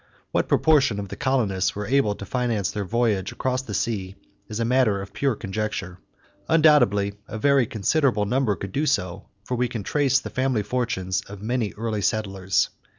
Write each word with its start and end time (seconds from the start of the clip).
What 0.31 0.47
proportion 0.47 0.99
of 0.99 1.09
the 1.09 1.15
colonists 1.15 1.75
were 1.75 1.85
able 1.85 2.15
to 2.15 2.25
finance 2.25 2.71
their 2.71 2.85
voyage 2.85 3.31
across 3.31 3.61
the 3.61 3.75
sea 3.75 4.15
is 4.47 4.59
a 4.59 4.65
matter 4.65 4.99
of 4.99 5.13
pure 5.13 5.35
conjecture. 5.35 5.99
Undoubtedly 6.49 7.13
a 7.27 7.37
very 7.37 7.67
considerable 7.67 8.25
number 8.25 8.55
could 8.55 8.71
do 8.71 8.87
so, 8.87 9.27
for 9.43 9.53
we 9.53 9.67
can 9.67 9.83
trace 9.83 10.19
the 10.19 10.31
family 10.31 10.63
fortunes 10.63 11.21
of 11.29 11.43
many 11.43 11.71
early 11.77 12.01
settlers. 12.01 12.71